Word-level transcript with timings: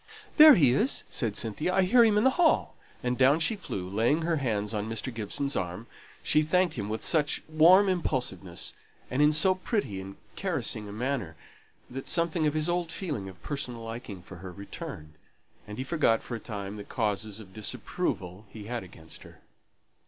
"There 0.37 0.55
he 0.55 0.71
is!" 0.71 1.03
said 1.11 1.35
Cynthia. 1.35 1.75
"I 1.75 1.83
hear 1.83 2.03
him 2.03 2.17
in 2.17 2.23
the 2.23 2.31
hall!" 2.31 2.75
And 3.03 3.19
down 3.19 3.39
she 3.39 3.55
flew, 3.55 3.85
and 3.89 3.95
laying 3.95 4.21
her 4.23 4.37
hands 4.37 4.73
on 4.73 4.89
Mr. 4.89 5.13
Gibson's 5.13 5.55
arm, 5.55 5.85
she 6.23 6.41
thanked 6.41 6.73
him 6.73 6.89
with 6.89 7.03
such 7.03 7.43
warm 7.47 7.87
impulsiveness, 7.87 8.73
and 9.11 9.21
in 9.21 9.31
so 9.31 9.53
pretty 9.53 10.01
and 10.01 10.15
caressing 10.35 10.89
a 10.89 10.91
manner, 10.91 11.35
that 11.87 12.07
something 12.07 12.47
of 12.47 12.55
his 12.55 12.67
old 12.67 12.91
feeling 12.91 13.29
of 13.29 13.43
personal 13.43 13.83
liking 13.83 14.23
for 14.23 14.37
her 14.37 14.51
returned, 14.51 15.13
and 15.67 15.77
he 15.77 15.83
forgot 15.83 16.23
for 16.23 16.33
a 16.35 16.39
time 16.39 16.77
the 16.77 16.83
causes 16.83 17.39
of 17.39 17.53
disapproval 17.53 18.47
he 18.49 18.63
had 18.63 18.81
against 18.81 19.21
her. 19.21 19.41